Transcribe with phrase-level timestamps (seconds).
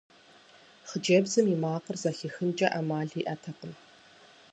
[0.89, 3.73] Хъыджэбзым и макъыр зэхихынкӀэ Ӏэмал иӀэтэкъым.